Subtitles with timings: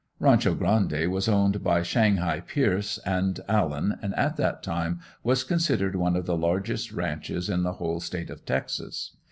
[0.19, 5.95] "Rancho Grande" was owned by "Shanghai" Pierce and Allen and at that time was considered
[5.95, 9.15] one of the largest ranches in the whole state of Texas.